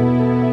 [0.00, 0.43] Música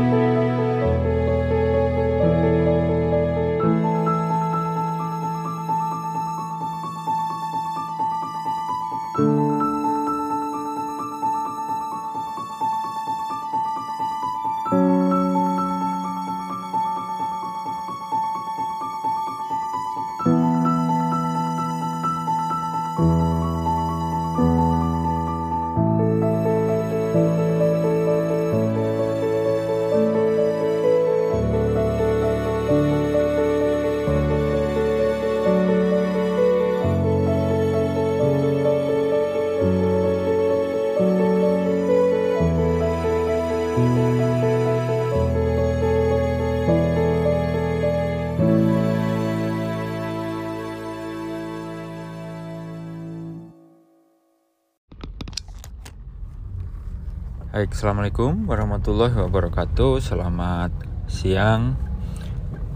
[57.61, 60.01] Baik, Assalamualaikum warahmatullahi wabarakatuh.
[60.01, 60.73] Selamat
[61.05, 61.77] siang.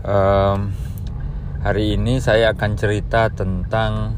[0.05, 0.77] Um,
[1.65, 4.13] Hari ini saya akan cerita tentang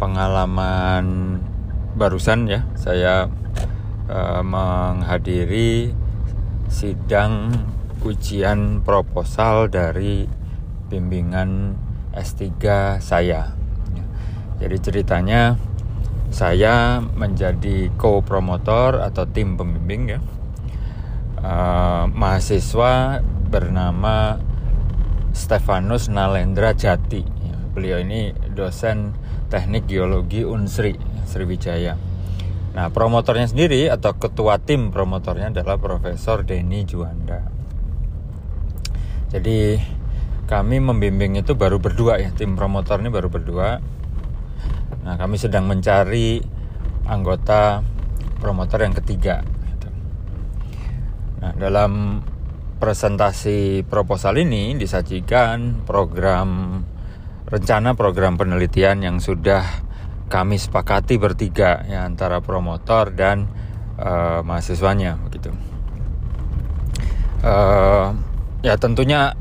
[0.00, 1.04] pengalaman
[1.92, 2.64] barusan ya.
[2.72, 3.28] Saya
[4.08, 5.92] uh, menghadiri
[6.72, 7.52] sidang
[8.00, 10.24] ujian proposal dari
[10.88, 11.76] bimbingan
[12.16, 12.48] S3
[13.04, 13.52] saya.
[14.56, 15.60] Jadi ceritanya
[16.36, 20.20] saya menjadi co-promotor atau tim pembimbing ya.
[21.40, 24.36] Uh, mahasiswa bernama
[25.32, 27.24] Stefanus Nalendra Jati.
[27.72, 29.16] Beliau ini dosen
[29.48, 31.96] teknik geologi Unsri Sriwijaya.
[32.76, 37.48] Nah promotornya sendiri atau ketua tim promotornya adalah Profesor Denny Juanda.
[39.32, 39.80] Jadi
[40.44, 42.28] kami membimbing itu baru berdua ya.
[42.36, 43.95] Tim promotor ini baru berdua
[45.06, 46.42] Nah, kami sedang mencari
[47.06, 47.78] anggota
[48.42, 49.46] promotor yang ketiga.
[49.46, 49.88] Gitu.
[51.38, 52.20] Nah, dalam
[52.82, 56.82] presentasi proposal ini disajikan program
[57.46, 59.62] rencana program penelitian yang sudah
[60.26, 63.46] kami sepakati bertiga ya antara promotor dan
[64.02, 65.54] uh, mahasiswanya begitu.
[67.46, 68.10] Uh,
[68.66, 69.38] ya tentunya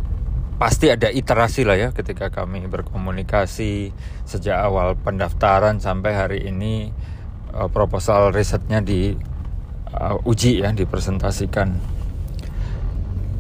[0.56, 3.92] pasti ada iterasi lah ya ketika kami berkomunikasi
[4.24, 6.96] sejak awal pendaftaran sampai hari ini
[7.52, 9.12] uh, proposal risetnya di
[9.92, 11.76] uh, uji ya dipresentasikan.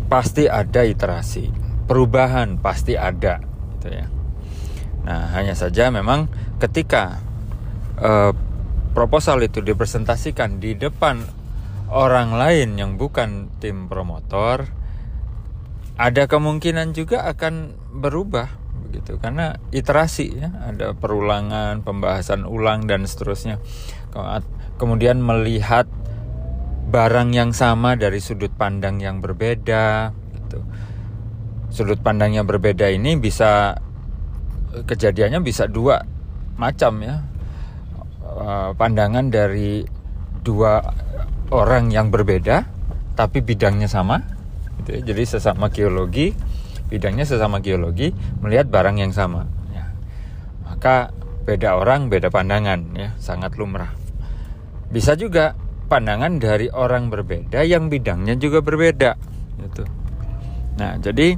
[0.05, 1.49] Pasti ada iterasi
[1.85, 3.39] perubahan pasti ada
[3.77, 4.05] gitu ya.
[5.05, 6.27] Nah hanya saja memang
[6.59, 7.21] ketika
[8.01, 8.33] uh,
[8.91, 11.23] proposal itu dipresentasikan di depan
[11.93, 14.65] orang lain yang bukan tim promotor
[15.95, 18.51] ada kemungkinan juga akan berubah
[18.87, 19.15] begitu.
[19.19, 20.49] Karena iterasi ya.
[20.71, 23.59] Ada perulangan pembahasan ulang dan seterusnya.
[24.75, 25.87] Kemudian melihat
[26.91, 30.59] barang yang sama dari sudut pandang yang berbeda gitu.
[31.71, 33.75] Sudut pandang yang berbeda ini bisa
[34.75, 36.03] kejadiannya bisa dua
[36.55, 37.23] macam ya.
[38.25, 39.83] Eh, pandangan dari
[40.43, 40.83] dua
[41.51, 42.67] orang yang berbeda
[43.15, 44.34] tapi bidangnya sama
[44.85, 45.01] gitu ya.
[45.01, 46.37] Jadi sesama geologi,
[46.93, 48.13] bidangnya sesama geologi
[48.45, 49.49] melihat barang yang sama.
[49.73, 49.89] Ya.
[50.69, 51.09] Maka
[51.49, 53.89] beda orang beda pandangan ya, sangat lumrah.
[54.93, 55.57] Bisa juga
[55.89, 59.17] pandangan dari orang berbeda yang bidangnya juga berbeda
[59.65, 59.83] gitu.
[60.77, 61.33] Nah, jadi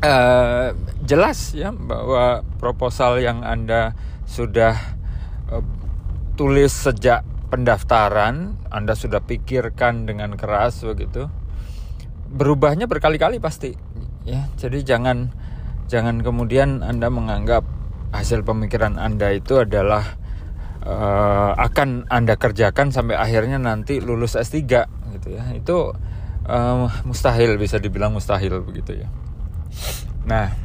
[0.00, 0.68] uh,
[1.04, 3.92] jelas ya bahwa proposal yang Anda
[4.24, 4.76] sudah
[5.52, 5.64] uh,
[6.36, 11.28] tulis sejak pendaftaran, Anda sudah pikirkan dengan keras begitu
[12.34, 13.78] berubahnya berkali-kali pasti.
[14.26, 15.30] Ya jadi jangan
[15.86, 17.62] jangan kemudian anda menganggap
[18.10, 20.18] hasil pemikiran anda itu adalah
[20.82, 24.58] uh, akan anda kerjakan sampai akhirnya nanti lulus S3
[25.14, 25.44] gitu ya.
[25.54, 25.94] Itu
[26.50, 29.08] uh, mustahil bisa dibilang mustahil begitu ya.
[30.26, 30.64] Nah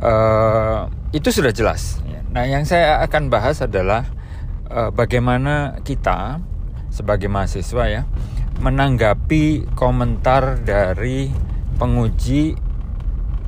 [0.00, 4.06] uh, itu sudah jelas nah yang saya akan bahas adalah
[4.70, 6.38] uh, bagaimana kita
[6.90, 8.02] sebagai mahasiswa ya
[8.60, 11.32] menanggapi komentar dari
[11.80, 12.52] penguji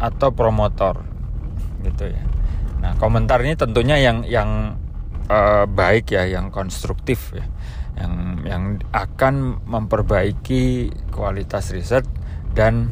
[0.00, 1.05] atau promotor
[1.85, 2.25] gitu ya.
[2.82, 4.75] Nah, komentar ini tentunya yang yang
[5.29, 7.47] uh, baik ya, yang konstruktif ya.
[8.00, 8.12] Yang
[8.49, 12.08] yang akan memperbaiki kualitas riset
[12.56, 12.91] dan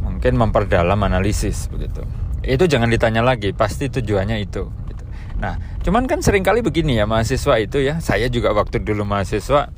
[0.00, 2.06] mungkin memperdalam analisis begitu.
[2.46, 5.04] Itu jangan ditanya lagi, pasti tujuannya itu gitu.
[5.42, 9.74] Nah, cuman kan sering kali begini ya mahasiswa itu ya, saya juga waktu dulu mahasiswa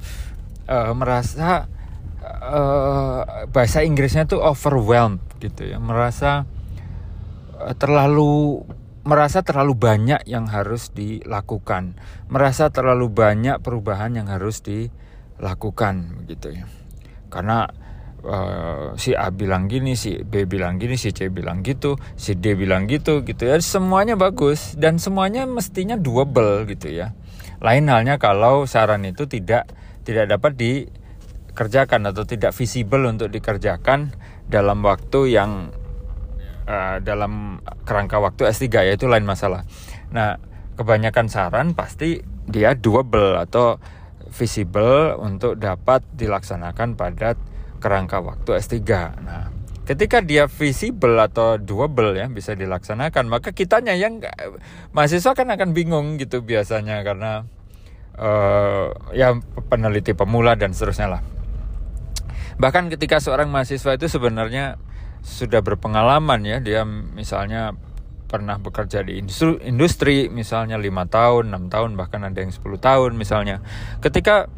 [0.69, 1.67] uh, merasa
[2.29, 5.81] uh, bahasa Inggrisnya tuh overwhelmed gitu ya.
[5.81, 6.45] Merasa
[7.57, 8.63] uh, terlalu
[9.09, 11.97] merasa terlalu banyak yang harus dilakukan.
[12.29, 16.69] Merasa terlalu banyak perubahan yang harus dilakukan gitu ya.
[17.33, 17.65] Karena
[18.21, 22.53] uh, si A bilang gini si B bilang gini si C bilang gitu si D
[22.53, 23.57] bilang gitu gitu ya.
[23.65, 27.17] Semuanya bagus dan semuanya mestinya doable gitu ya.
[27.65, 29.73] Lain halnya kalau saran itu tidak
[30.05, 30.73] tidak dapat di
[31.59, 34.15] kerjakan atau tidak visible untuk dikerjakan
[34.47, 35.75] dalam waktu yang
[36.71, 39.67] uh, dalam kerangka waktu S3 ya itu lain masalah.
[40.15, 40.39] Nah,
[40.79, 43.83] kebanyakan saran pasti dia doable atau
[44.31, 47.35] visible untuk dapat dilaksanakan pada
[47.83, 48.79] kerangka waktu S3.
[49.27, 49.51] Nah,
[49.83, 54.23] ketika dia visible atau doable ya bisa dilaksanakan, maka kitanya yang
[54.95, 57.51] mahasiswa kan akan bingung gitu biasanya karena
[58.15, 59.35] uh, ya
[59.67, 61.23] peneliti pemula dan seterusnya lah.
[62.59, 64.83] Bahkan ketika seorang mahasiswa itu sebenarnya
[65.23, 67.75] sudah berpengalaman ya, dia misalnya
[68.29, 69.25] pernah bekerja di
[69.65, 73.65] industri, misalnya lima tahun, enam tahun, bahkan ada yang 10 tahun misalnya.
[74.05, 74.53] Ketika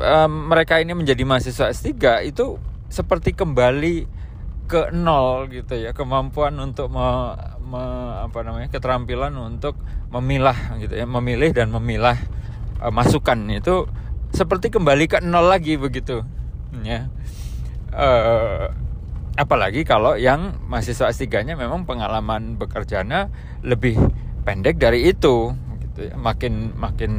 [0.00, 2.58] um, mereka ini menjadi mahasiswa S3 itu
[2.90, 4.22] seperti kembali
[4.66, 7.82] ke nol gitu ya kemampuan untuk me, me,
[8.24, 9.76] apa namanya keterampilan untuk
[10.08, 12.16] memilah gitu ya memilih dan memilah
[12.80, 13.84] uh, masukan itu
[14.32, 16.24] seperti kembali ke nol lagi begitu
[16.84, 17.12] ya
[17.92, 18.66] uh,
[19.36, 23.32] apalagi kalau yang mahasiswa S3-nya memang pengalaman bekerjanya
[23.64, 23.96] lebih
[24.44, 25.56] pendek dari itu
[25.88, 27.12] gitu ya makin makin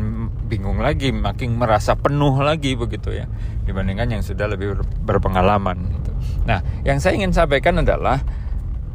[0.50, 3.26] bingung lagi makin merasa penuh lagi begitu ya
[3.64, 6.12] dibandingkan yang sudah lebih berpengalaman gitu.
[6.46, 8.22] nah yang saya ingin sampaikan adalah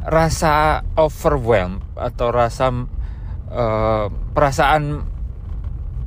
[0.03, 2.71] rasa overwhelmed atau rasa
[3.51, 5.03] uh, perasaan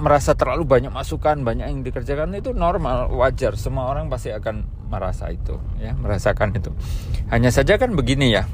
[0.00, 5.32] merasa terlalu banyak masukan banyak yang dikerjakan itu normal wajar semua orang pasti akan merasa
[5.32, 6.68] itu ya merasakan itu.
[7.32, 8.44] Hanya saja kan begini ya.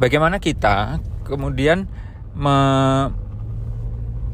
[0.00, 1.84] Bagaimana kita kemudian
[2.32, 2.56] me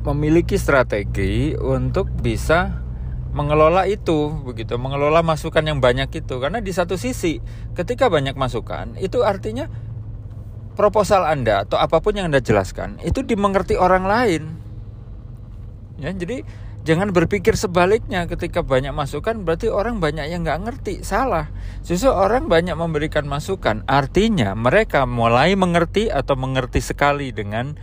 [0.00, 2.80] memiliki strategi untuk bisa
[3.30, 6.34] mengelola itu begitu mengelola masukan yang banyak itu.
[6.38, 7.42] Karena di satu sisi
[7.74, 9.66] ketika banyak masukan itu artinya
[10.78, 14.42] proposal Anda atau apa pun yang Anda jelaskan itu dimengerti orang lain.
[16.00, 16.46] Ya jadi
[16.82, 21.52] jangan berpikir sebaliknya ketika banyak masukan berarti orang banyak yang nggak ngerti salah
[21.84, 27.76] justru orang banyak memberikan masukan artinya mereka mulai mengerti atau mengerti sekali dengan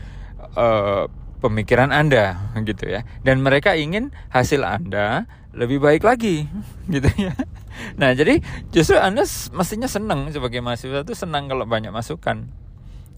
[0.57, 1.05] uh,
[1.39, 3.05] pemikiran Anda gitu ya.
[3.21, 6.49] Dan mereka ingin hasil Anda lebih baik lagi
[6.93, 7.33] gitu ya.
[7.97, 8.41] Nah, jadi
[8.73, 9.23] justru Anda
[9.53, 12.49] mestinya senang sebagai mahasiswa itu senang kalau banyak masukan.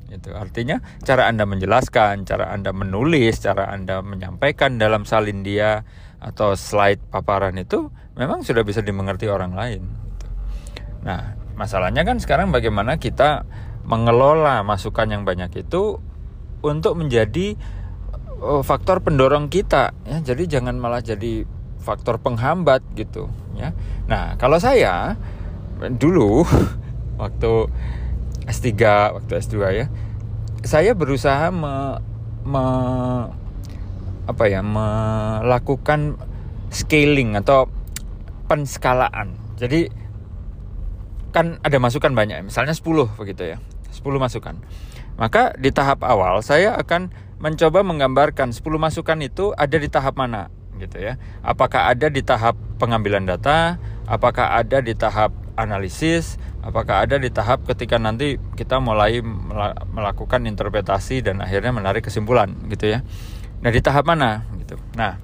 [0.09, 5.85] Itu artinya cara Anda menjelaskan, cara Anda menulis, cara Anda menyampaikan dalam salin dia
[6.19, 7.87] atau slide paparan itu
[8.19, 9.81] memang sudah bisa dimengerti orang lain.
[11.05, 13.47] Nah, masalahnya kan sekarang bagaimana kita
[13.87, 15.97] mengelola masukan yang banyak itu
[16.61, 17.55] untuk menjadi
[18.39, 21.43] uh, faktor pendorong kita ya jadi jangan malah jadi
[21.79, 23.71] faktor penghambat gitu ya
[24.07, 25.15] nah kalau saya
[25.79, 26.43] dulu
[27.21, 27.51] waktu
[28.49, 28.73] S3
[29.13, 29.85] waktu S2 ya.
[30.65, 32.01] Saya berusaha me,
[32.43, 32.65] me
[34.29, 36.17] apa ya melakukan
[36.69, 37.69] scaling atau
[38.49, 39.37] penskalaan.
[39.57, 39.89] Jadi
[41.29, 43.57] kan ada masukan banyak misalnya 10 begitu ya
[43.93, 44.57] 10 masukan.
[45.19, 50.49] Maka di tahap awal saya akan mencoba menggambarkan 10 masukan itu ada di tahap mana
[50.79, 51.19] gitu ya.
[51.43, 53.77] Apakah ada di tahap pengambilan data,
[54.07, 59.19] apakah ada di tahap analisis, apakah ada di tahap ketika nanti kita mulai
[59.91, 62.99] melakukan interpretasi dan akhirnya menarik kesimpulan gitu ya.
[63.59, 64.79] Nah, di tahap mana gitu.
[64.95, 65.19] Nah,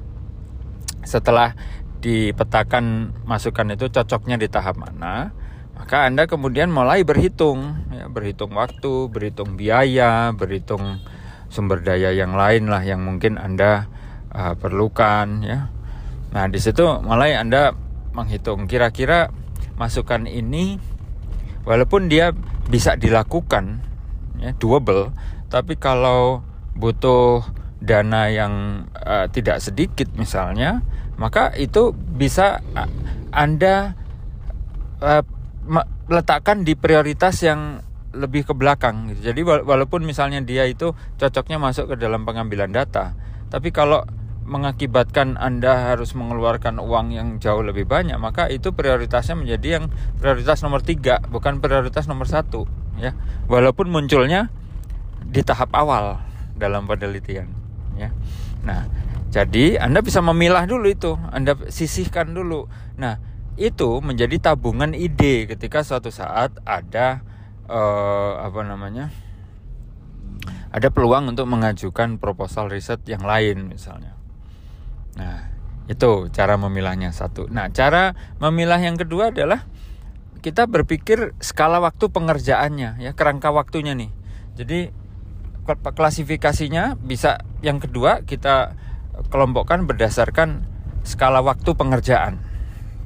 [1.08, 1.56] setelah
[2.04, 5.32] dipetakan masukan itu cocoknya di tahap mana,
[5.80, 11.00] maka Anda kemudian mulai berhitung ya, berhitung waktu, berhitung biaya, berhitung
[11.48, 13.88] sumber daya yang lain lah yang mungkin Anda
[14.36, 15.72] uh, perlukan ya.
[16.36, 17.72] Nah, di situ mulai Anda
[18.12, 19.32] menghitung kira-kira
[19.76, 20.80] masukan ini
[21.68, 22.32] walaupun dia
[22.72, 23.84] bisa dilakukan
[24.40, 25.12] ya doable,
[25.48, 26.44] tapi kalau
[26.76, 27.46] butuh
[27.80, 30.84] dana yang uh, tidak sedikit misalnya,
[31.16, 32.60] maka itu bisa
[33.32, 33.96] Anda
[35.00, 35.24] uh,
[36.12, 37.82] letakkan di prioritas yang
[38.16, 39.32] lebih ke belakang gitu.
[39.32, 43.16] Jadi walaupun misalnya dia itu cocoknya masuk ke dalam pengambilan data,
[43.52, 44.08] tapi kalau
[44.46, 49.86] mengakibatkan Anda harus mengeluarkan uang yang jauh lebih banyak, maka itu prioritasnya menjadi yang
[50.22, 52.70] prioritas nomor tiga, bukan prioritas nomor satu,
[53.02, 53.18] ya.
[53.50, 54.54] Walaupun munculnya
[55.26, 56.22] di tahap awal
[56.54, 57.50] dalam penelitian,
[57.98, 58.14] ya.
[58.62, 58.86] Nah,
[59.34, 62.70] jadi Anda bisa memilah dulu itu, Anda sisihkan dulu.
[63.02, 63.18] Nah,
[63.58, 67.24] itu menjadi tabungan ide ketika suatu saat ada
[67.72, 69.10] uh, apa namanya
[70.76, 74.16] ada peluang untuk mengajukan proposal riset yang lain misalnya.
[75.16, 75.52] Nah,
[75.88, 77.48] itu cara memilahnya satu.
[77.48, 79.64] Nah, cara memilah yang kedua adalah
[80.44, 84.12] kita berpikir skala waktu pengerjaannya ya, kerangka waktunya nih.
[84.56, 84.80] Jadi
[85.66, 88.78] klasifikasinya bisa yang kedua kita
[89.34, 90.62] kelompokkan berdasarkan
[91.02, 92.38] skala waktu pengerjaan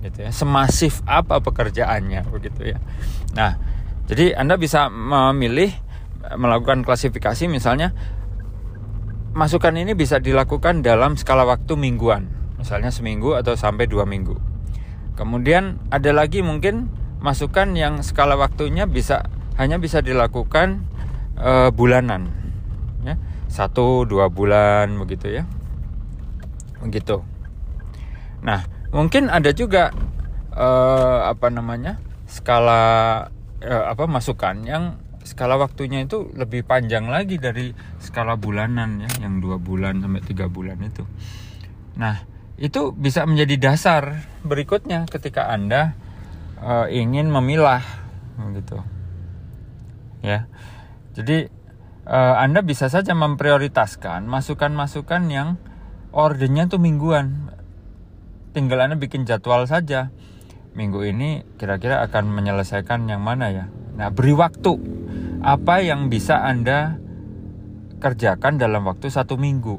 [0.04, 0.32] gitu ya.
[0.36, 2.80] Semasif apa pekerjaannya begitu ya.
[3.36, 3.56] Nah,
[4.12, 5.72] jadi Anda bisa memilih
[6.36, 7.96] melakukan klasifikasi misalnya
[9.40, 12.28] masukan ini bisa dilakukan dalam skala waktu mingguan,
[12.60, 14.36] misalnya seminggu atau sampai dua minggu.
[15.16, 16.92] Kemudian ada lagi mungkin
[17.24, 20.84] masukan yang skala waktunya bisa hanya bisa dilakukan
[21.40, 22.36] uh, bulanan,
[23.08, 23.16] ya
[23.48, 25.48] satu dua bulan begitu ya,
[26.84, 27.24] begitu.
[28.44, 29.96] Nah mungkin ada juga
[30.52, 31.96] uh, apa namanya
[32.28, 33.26] skala
[33.58, 37.70] eh, apa masukan yang skala waktunya itu lebih panjang lagi dari
[38.02, 41.06] skala bulanan ya yang dua bulan sampai tiga bulan itu
[41.94, 42.26] nah
[42.60, 45.96] itu bisa menjadi dasar berikutnya ketika Anda
[46.60, 47.80] uh, ingin memilah
[48.56, 48.84] gitu.
[50.20, 50.48] Ya.
[51.16, 51.48] Jadi
[52.08, 55.56] uh, Anda bisa saja memprioritaskan masukan-masukan yang
[56.12, 57.56] ordernya tuh mingguan.
[58.52, 60.12] Tinggal Anda bikin jadwal saja.
[60.80, 63.68] Minggu ini kira-kira akan menyelesaikan yang mana ya.
[64.00, 64.80] Nah, beri waktu.
[65.44, 66.96] Apa yang bisa Anda
[68.00, 69.76] kerjakan dalam waktu satu minggu.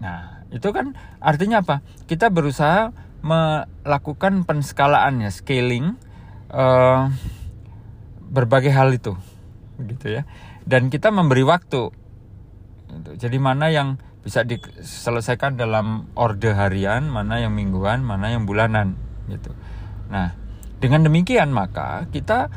[0.00, 1.84] Nah, itu kan artinya apa?
[2.08, 6.00] Kita berusaha melakukan penskalaan ya, scaling
[6.48, 7.12] uh,
[8.24, 9.12] berbagai hal itu,
[9.84, 10.22] gitu ya.
[10.64, 11.92] Dan kita memberi waktu.
[12.88, 13.10] Gitu.
[13.20, 18.96] Jadi mana yang bisa diselesaikan dalam orde harian, mana yang mingguan, mana yang bulanan,
[19.28, 19.52] gitu.
[20.08, 20.34] Nah,
[20.80, 22.48] dengan demikian maka kita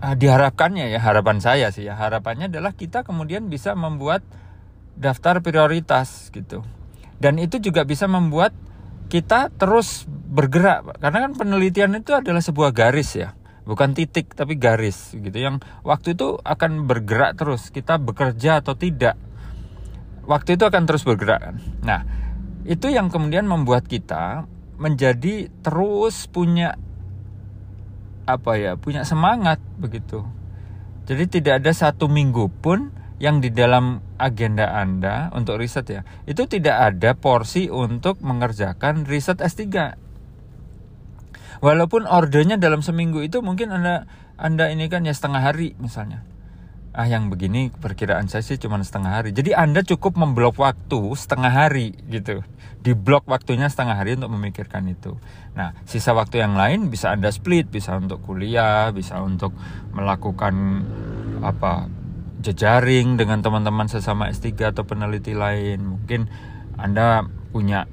[0.00, 4.24] uh, diharapkannya ya harapan saya sih ya harapannya adalah kita kemudian bisa membuat
[4.96, 6.64] daftar prioritas gitu.
[7.20, 8.56] Dan itu juga bisa membuat
[9.10, 13.34] kita terus bergerak karena kan penelitian itu adalah sebuah garis ya
[13.66, 19.18] bukan titik tapi garis gitu yang waktu itu akan bergerak terus kita bekerja atau tidak
[20.24, 22.06] waktu itu akan terus bergerak nah
[22.62, 24.46] itu yang kemudian membuat kita
[24.80, 26.80] menjadi terus punya
[28.24, 30.24] apa ya punya semangat begitu
[31.04, 36.48] jadi tidak ada satu minggu pun yang di dalam agenda Anda untuk riset ya, itu
[36.48, 39.98] tidak ada porsi untuk mengerjakan riset S3.
[41.60, 44.08] Walaupun ordernya dalam seminggu itu mungkin Anda
[44.40, 46.24] Anda ini kan ya setengah hari misalnya.
[46.90, 49.30] Ah yang begini perkiraan saya sih cuma setengah hari.
[49.30, 52.42] Jadi Anda cukup memblok waktu setengah hari gitu.
[52.82, 55.14] Di blok waktunya setengah hari untuk memikirkan itu.
[55.54, 59.54] Nah, sisa waktu yang lain bisa Anda split, bisa untuk kuliah, bisa untuk
[59.94, 60.54] melakukan
[61.46, 61.86] apa
[62.42, 65.94] jejaring dengan teman-teman sesama S3 atau peneliti lain.
[65.94, 66.26] Mungkin
[66.74, 67.22] Anda
[67.54, 67.86] punya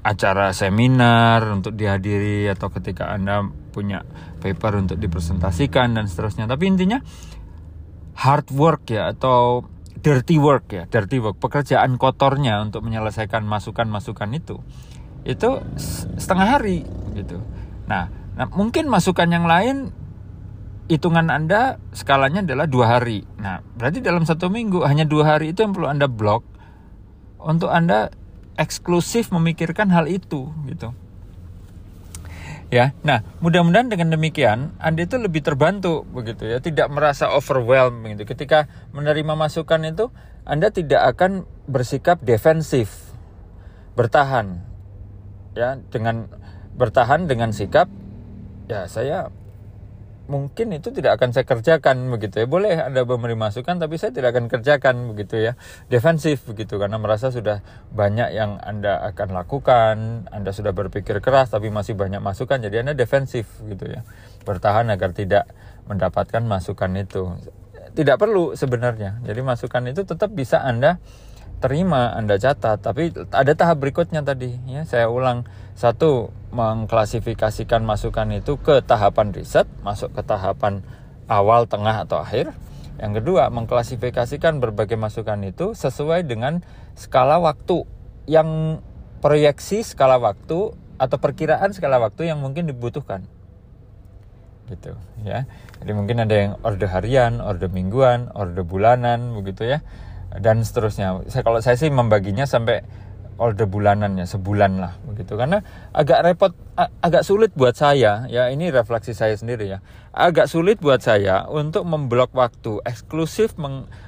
[0.00, 4.02] acara seminar untuk dihadiri atau ketika Anda punya
[4.42, 6.50] paper untuk dipresentasikan dan seterusnya.
[6.50, 6.98] Tapi intinya
[8.20, 9.64] hard work ya atau
[10.00, 14.60] dirty work ya, dirty work, pekerjaan kotornya untuk menyelesaikan masukan-masukan itu
[15.24, 15.60] itu
[16.16, 17.40] setengah hari gitu.
[17.84, 19.92] Nah, nah mungkin masukan yang lain
[20.88, 23.24] hitungan Anda skalanya adalah dua hari.
[23.36, 26.44] Nah, berarti dalam satu minggu hanya dua hari itu yang perlu Anda blok
[27.40, 28.12] untuk Anda
[28.56, 30.92] eksklusif memikirkan hal itu gitu.
[32.70, 38.22] Ya, nah mudah-mudahan dengan demikian Anda itu lebih terbantu begitu ya, tidak merasa overwhelmed gitu.
[38.30, 40.14] Ketika menerima masukan itu,
[40.46, 43.10] Anda tidak akan bersikap defensif,
[43.98, 44.62] bertahan,
[45.58, 46.30] ya dengan
[46.78, 47.90] bertahan dengan sikap
[48.70, 49.34] ya saya
[50.30, 52.46] mungkin itu tidak akan saya kerjakan begitu ya.
[52.46, 55.52] Boleh Anda memberi masukan tapi saya tidak akan kerjakan begitu ya.
[55.90, 59.96] Defensif begitu karena merasa sudah banyak yang Anda akan lakukan,
[60.30, 64.06] Anda sudah berpikir keras tapi masih banyak masukan jadi Anda defensif gitu ya.
[64.46, 65.50] Bertahan agar tidak
[65.90, 67.34] mendapatkan masukan itu.
[67.90, 69.18] Tidak perlu sebenarnya.
[69.26, 71.02] Jadi masukan itu tetap bisa Anda
[71.60, 74.82] terima, Anda catat, tapi ada tahap berikutnya tadi ya.
[74.88, 75.44] Saya ulang.
[75.76, 80.84] Satu, mengklasifikasikan masukan itu ke tahapan riset, masuk ke tahapan
[81.24, 82.52] awal, tengah atau akhir.
[83.00, 86.60] Yang kedua, mengklasifikasikan berbagai masukan itu sesuai dengan
[87.00, 87.88] skala waktu
[88.28, 88.80] yang
[89.24, 93.24] proyeksi skala waktu atau perkiraan skala waktu yang mungkin dibutuhkan.
[94.68, 94.92] Gitu
[95.24, 95.48] ya.
[95.80, 99.80] Jadi mungkin ada yang orde harian, orde mingguan, orde bulanan begitu ya
[100.38, 101.26] dan seterusnya.
[101.26, 102.86] Saya kalau saya sih membaginya sampai
[103.40, 105.34] order bulanannya sebulan lah begitu.
[105.34, 106.52] Karena agak repot
[107.00, 109.78] agak sulit buat saya ya ini refleksi saya sendiri ya.
[110.12, 113.56] Agak sulit buat saya untuk memblok waktu eksklusif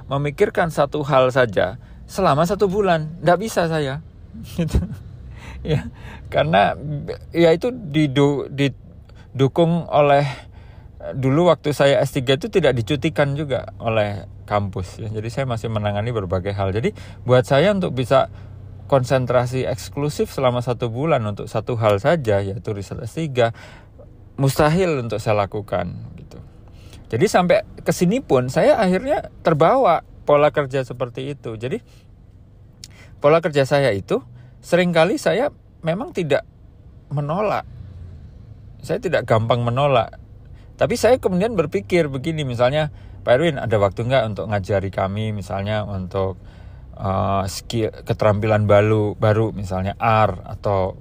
[0.07, 3.09] memikirkan satu hal saja selama satu bulan.
[3.19, 4.05] Tidak bisa saya
[4.55, 4.79] gitu.
[5.64, 5.88] Ya
[6.29, 6.76] karena
[7.33, 7.73] ya itu
[8.52, 10.51] didukung oleh
[11.11, 15.11] dulu waktu saya S3 itu tidak dicutikan juga oleh kampus ya.
[15.11, 16.71] Jadi saya masih menangani berbagai hal.
[16.71, 16.94] Jadi
[17.26, 18.30] buat saya untuk bisa
[18.87, 23.50] konsentrasi eksklusif selama satu bulan untuk satu hal saja yaitu riset S3
[24.38, 26.38] mustahil untuk saya lakukan gitu.
[27.11, 31.59] Jadi sampai ke sini pun saya akhirnya terbawa pola kerja seperti itu.
[31.59, 31.82] Jadi
[33.18, 34.23] pola kerja saya itu
[34.62, 35.50] sering kali saya
[35.82, 36.47] memang tidak
[37.11, 37.66] menolak.
[38.82, 40.22] Saya tidak gampang menolak
[40.81, 42.91] tapi saya kemudian berpikir begini misalnya,
[43.23, 46.41] Pak Erwin ada waktu nggak untuk ngajari kami misalnya untuk
[46.99, 50.99] uh, skill keterampilan baru baru misalnya R atau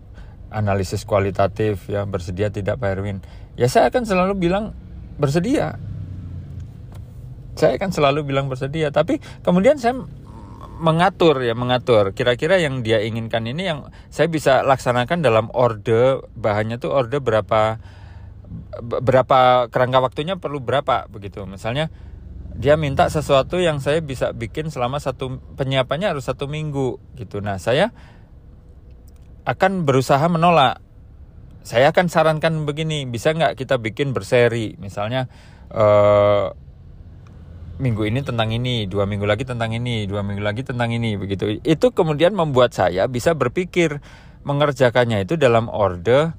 [0.53, 3.25] analisis kualitatif ya bersedia tidak Pak Erwin?
[3.57, 4.77] Ya saya akan selalu bilang
[5.17, 5.81] bersedia.
[7.57, 9.97] Saya akan selalu bilang bersedia, tapi kemudian saya
[10.81, 13.79] mengatur ya mengatur kira-kira yang dia inginkan ini yang
[14.09, 17.77] saya bisa laksanakan dalam orde bahannya tuh orde berapa
[18.81, 21.91] berapa kerangka waktunya perlu berapa begitu misalnya
[22.55, 27.57] dia minta sesuatu yang saya bisa bikin selama satu penyiapannya harus satu minggu gitu nah
[27.57, 27.95] saya
[29.47, 30.83] akan berusaha menolak
[31.61, 35.29] saya akan sarankan begini bisa nggak kita bikin berseri misalnya
[35.71, 36.47] eh,
[37.81, 41.57] minggu ini tentang ini, dua minggu lagi tentang ini, dua minggu lagi tentang ini, begitu.
[41.65, 43.99] Itu kemudian membuat saya bisa berpikir
[44.45, 46.31] mengerjakannya itu dalam orde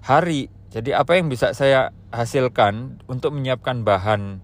[0.00, 0.48] hari.
[0.70, 4.42] Jadi apa yang bisa saya hasilkan untuk menyiapkan bahan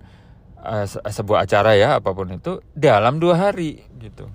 [0.62, 4.30] uh, sebuah acara ya apa pun itu dalam dua hari gitu.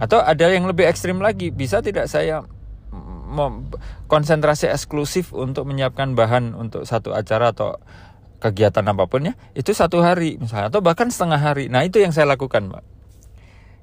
[0.00, 2.44] Atau ada yang lebih ekstrim lagi, bisa tidak saya
[4.10, 7.78] konsentrasi eksklusif untuk menyiapkan bahan untuk satu acara atau
[8.40, 12.10] kegiatan apa pun ya itu satu hari misalnya atau bahkan setengah hari nah itu yang
[12.10, 12.82] saya lakukan mbak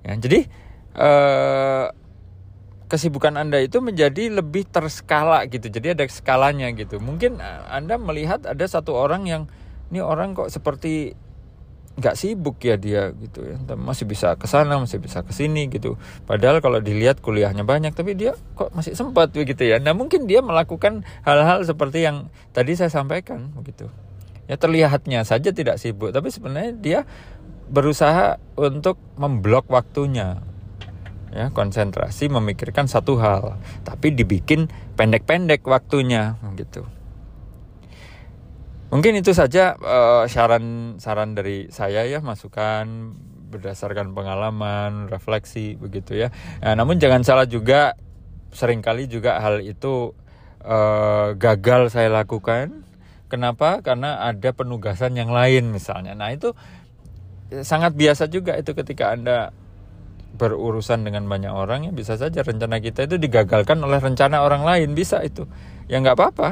[0.04, 0.40] ya jadi
[0.98, 1.86] eh,
[2.88, 5.68] kesibukan anda itu menjadi lebih terskala gitu.
[5.68, 6.98] Jadi ada skalanya gitu.
[7.04, 9.44] Mungkin eh, anda melihat ada satu orang yang
[9.92, 11.16] ini orang kok seperti
[11.98, 13.58] nggak sibuk ya dia gitu ya.
[13.76, 16.00] Masih bisa ke sana masih bisa ke sini gitu.
[16.24, 19.84] Padahal kalau dilihat kuliahnya banyak tapi dia kok masih sempat begitu ya.
[19.84, 23.92] Nah mungkin dia melakukan hal-hal seperti yang tadi saya sampaikan begitu.
[24.48, 27.00] Ya terlihatnya saja tidak sibuk tapi sebenarnya dia
[27.68, 30.40] berusaha untuk memblok waktunya
[31.38, 34.66] ya konsentrasi memikirkan satu hal tapi dibikin
[34.98, 36.90] pendek-pendek waktunya gitu
[38.90, 43.14] mungkin itu saja uh, saran saran dari saya ya masukan
[43.54, 46.34] berdasarkan pengalaman refleksi begitu ya
[46.66, 47.94] nah, namun jangan salah juga
[48.50, 50.18] sering kali juga hal itu
[50.66, 52.88] uh, gagal saya lakukan
[53.28, 53.84] Kenapa?
[53.84, 56.16] Karena ada penugasan yang lain misalnya.
[56.16, 56.56] Nah itu
[57.64, 59.52] sangat biasa juga itu ketika Anda
[60.38, 64.94] berurusan dengan banyak orang ya bisa saja rencana kita itu digagalkan oleh rencana orang lain.
[64.94, 65.50] Bisa itu.
[65.90, 66.50] Ya nggak apa-apa.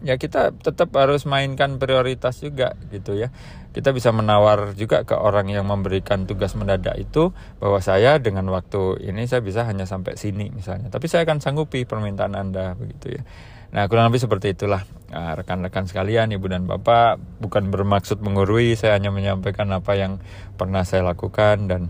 [0.00, 3.28] Ya kita tetap harus mainkan prioritas juga gitu ya.
[3.70, 9.04] Kita bisa menawar juga ke orang yang memberikan tugas mendadak itu bahwa saya dengan waktu
[9.04, 10.88] ini saya bisa hanya sampai sini misalnya.
[10.88, 13.22] Tapi saya akan sanggupi permintaan anda begitu ya.
[13.70, 14.82] Nah, kurang lebih seperti itulah.
[15.14, 17.22] Ah, rekan-rekan sekalian, ibu dan bapak.
[17.38, 20.18] Bukan bermaksud mengurui, saya hanya menyampaikan apa yang
[20.58, 21.86] pernah saya lakukan dan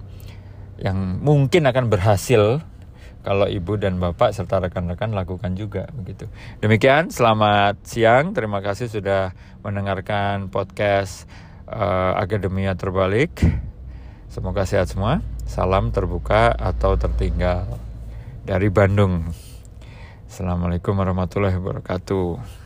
[0.81, 2.65] yang mungkin akan berhasil
[3.21, 6.25] kalau ibu dan bapak serta rekan-rekan lakukan juga begitu.
[6.65, 8.33] Demikian, selamat siang.
[8.33, 11.29] Terima kasih sudah mendengarkan podcast
[11.69, 13.45] uh, Akademia Terbalik.
[14.33, 15.21] Semoga sehat semua.
[15.45, 17.67] Salam terbuka atau tertinggal
[18.47, 19.29] dari Bandung.
[20.31, 22.60] Assalamualaikum warahmatullahi wabarakatuh.